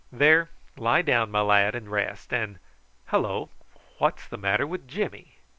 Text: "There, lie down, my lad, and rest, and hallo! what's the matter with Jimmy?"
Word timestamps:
"There, 0.11 0.49
lie 0.77 1.03
down, 1.03 1.29
my 1.29 1.41
lad, 1.41 1.75
and 1.75 1.87
rest, 1.87 2.33
and 2.33 2.57
hallo! 3.09 3.51
what's 3.99 4.27
the 4.27 4.35
matter 4.35 4.65
with 4.65 4.87
Jimmy?" 4.87 5.33